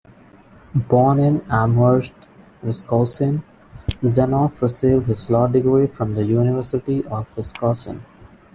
[0.73, 2.13] Born in Amherst,
[2.63, 3.43] Wisconsin,
[4.01, 8.03] Zenoff received his law degree from the University of Wisconsin.